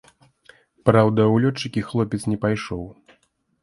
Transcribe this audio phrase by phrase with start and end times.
[0.91, 2.83] Праўда, у лётчыкі хлопец не пайшоў.